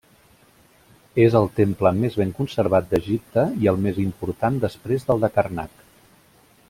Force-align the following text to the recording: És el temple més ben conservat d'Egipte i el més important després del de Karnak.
És 1.25 1.35
el 1.39 1.43
temple 1.59 1.91
més 1.99 2.17
ben 2.21 2.31
conservat 2.39 2.89
d'Egipte 2.95 3.45
i 3.65 3.69
el 3.73 3.79
més 3.85 4.01
important 4.07 4.59
després 4.65 5.07
del 5.11 5.23
de 5.27 5.31
Karnak. 5.37 5.89